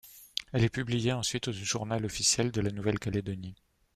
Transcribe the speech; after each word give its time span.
Elle 0.51 0.63
est 0.63 0.69
publiée 0.73 1.11
ensuite 1.13 1.47
au 1.49 1.51
Journal 1.51 2.03
officiel 2.07 2.51
de 2.51 2.59
la 2.61 2.71
Nouvelle-Calédonie. 2.71 3.53